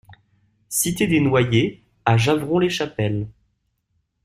[0.67, 3.27] Cité des Noyers à Javron-les-Chapelles